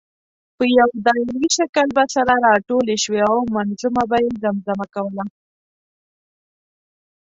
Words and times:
په 0.57 0.63
یو 0.77 0.89
دایروي 1.05 1.49
شکل 1.57 1.87
به 1.95 2.03
سره 2.15 2.33
راټولې 2.47 2.95
شوې 3.03 3.21
او 3.31 3.37
منظومه 3.55 4.03
به 4.09 4.17
یې 4.25 4.31
زمزمه 4.43 4.85
کوله. 4.95 5.23